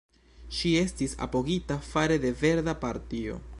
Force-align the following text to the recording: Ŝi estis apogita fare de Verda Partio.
Ŝi 0.59 0.71
estis 0.83 1.13
apogita 1.27 1.79
fare 1.91 2.19
de 2.27 2.35
Verda 2.43 2.77
Partio. 2.87 3.41